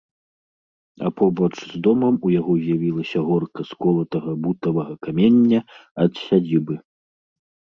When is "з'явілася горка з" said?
2.63-3.79